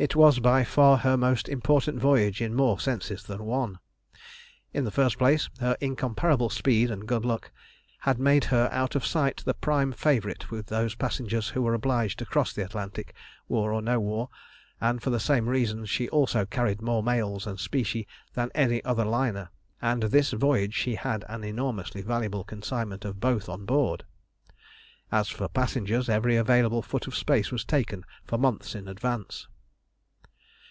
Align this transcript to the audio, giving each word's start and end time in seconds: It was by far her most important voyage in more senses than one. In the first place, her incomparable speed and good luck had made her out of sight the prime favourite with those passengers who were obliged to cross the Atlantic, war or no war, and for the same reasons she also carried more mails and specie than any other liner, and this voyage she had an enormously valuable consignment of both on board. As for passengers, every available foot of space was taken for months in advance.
It 0.00 0.14
was 0.14 0.38
by 0.38 0.62
far 0.62 0.98
her 0.98 1.16
most 1.16 1.48
important 1.48 1.98
voyage 1.98 2.40
in 2.40 2.54
more 2.54 2.78
senses 2.78 3.24
than 3.24 3.42
one. 3.44 3.80
In 4.72 4.84
the 4.84 4.92
first 4.92 5.18
place, 5.18 5.48
her 5.58 5.76
incomparable 5.80 6.50
speed 6.50 6.88
and 6.88 7.04
good 7.04 7.24
luck 7.24 7.50
had 8.02 8.20
made 8.20 8.44
her 8.44 8.68
out 8.70 8.94
of 8.94 9.04
sight 9.04 9.38
the 9.44 9.54
prime 9.54 9.90
favourite 9.90 10.52
with 10.52 10.66
those 10.66 10.94
passengers 10.94 11.48
who 11.48 11.62
were 11.62 11.74
obliged 11.74 12.20
to 12.20 12.24
cross 12.24 12.52
the 12.52 12.64
Atlantic, 12.64 13.12
war 13.48 13.72
or 13.72 13.82
no 13.82 13.98
war, 13.98 14.28
and 14.80 15.02
for 15.02 15.10
the 15.10 15.18
same 15.18 15.48
reasons 15.48 15.90
she 15.90 16.08
also 16.10 16.46
carried 16.46 16.80
more 16.80 17.02
mails 17.02 17.44
and 17.44 17.58
specie 17.58 18.06
than 18.34 18.52
any 18.54 18.84
other 18.84 19.04
liner, 19.04 19.50
and 19.82 20.04
this 20.04 20.30
voyage 20.30 20.74
she 20.74 20.94
had 20.94 21.24
an 21.28 21.42
enormously 21.42 22.02
valuable 22.02 22.44
consignment 22.44 23.04
of 23.04 23.18
both 23.18 23.48
on 23.48 23.64
board. 23.64 24.04
As 25.10 25.28
for 25.28 25.48
passengers, 25.48 26.08
every 26.08 26.36
available 26.36 26.82
foot 26.82 27.08
of 27.08 27.16
space 27.16 27.50
was 27.50 27.64
taken 27.64 28.04
for 28.22 28.38
months 28.38 28.76
in 28.76 28.86
advance. 28.86 29.48